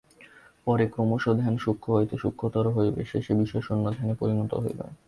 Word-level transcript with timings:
পরে 0.67 0.85
ক্রমশ 0.87 1.23
ধ্যান 1.39 1.55
সূক্ষ্ম 1.57 1.89
হইতে 1.93 2.15
সূক্ষ্মতর 2.17 2.65
হইবে, 2.67 3.01
শেষে 3.11 3.33
বিষয়শূন্য 3.41 3.85
ধ্যানে 3.97 4.13
পরিণত 4.19 4.51
হইবে। 4.73 4.85